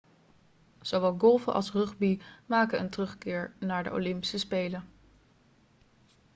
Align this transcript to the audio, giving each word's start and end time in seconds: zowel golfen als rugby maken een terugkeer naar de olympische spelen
zowel 0.81 1.17
golfen 1.17 1.53
als 1.53 1.71
rugby 1.71 2.19
maken 2.45 2.79
een 2.79 2.89
terugkeer 2.89 3.53
naar 3.59 3.83
de 3.83 3.91
olympische 3.91 4.37
spelen 4.37 4.87